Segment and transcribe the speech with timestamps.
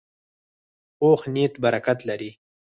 [0.97, 2.31] پوخ نیت برکت لري